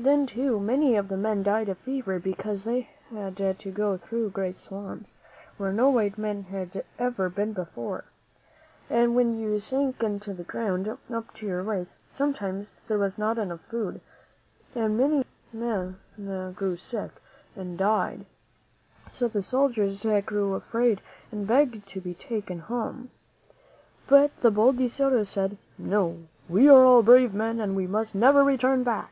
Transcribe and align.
Then, 0.00 0.26
too, 0.28 0.60
many 0.60 0.94
of 0.94 1.08
the 1.08 1.16
men 1.16 1.42
died 1.42 1.68
of 1.68 1.76
fever 1.78 2.20
because 2.20 2.62
they 2.62 2.88
had 3.10 3.36
to 3.58 3.70
go 3.72 3.96
through 3.96 4.30
great 4.30 4.60
swamps, 4.60 5.16
where 5.56 5.72
no 5.72 5.90
white 5.90 6.16
men 6.16 6.44
had 6.44 6.84
ever 7.00 7.28
been 7.28 7.52
before, 7.52 8.04
and 8.88 9.16
where 9.16 9.24
you 9.26 9.58
sank 9.58 10.00
into 10.04 10.32
the 10.32 10.44
ground 10.44 10.86
up 11.10 11.34
to 11.34 11.46
your 11.46 11.64
waist. 11.64 11.98
Sometimes 12.08 12.74
there 12.86 12.96
was 12.98 13.18
not 13.18 13.38
enough 13.38 13.58
food, 13.62 14.00
and 14.72 14.96
many 14.96 15.18
of 15.22 15.26
the 15.52 15.94
men 16.22 16.52
grew 16.54 16.76
sick 16.76 17.10
and 17.56 17.76
died; 17.76 18.24
so 19.10 19.26
the 19.26 19.42
soldiers 19.42 20.06
grew 20.24 20.54
afraid 20.54 21.00
and 21.32 21.44
begged 21.44 21.88
to 21.88 22.00
be 22.00 22.14
taken 22.14 22.60
home. 22.60 23.10
But 24.06 24.30
the 24.42 24.52
bold 24.52 24.76
De 24.78 24.86
Soto 24.86 25.24
said, 25.24 25.58
"No; 25.76 26.18
we 26.48 26.68
are 26.68 26.84
all 26.84 27.02
brave 27.02 27.34
men 27.34 27.58
and 27.58 27.74
we 27.74 27.88
must 27.88 28.14
never 28.14 28.56
turn 28.56 28.84
back." 28.84 29.10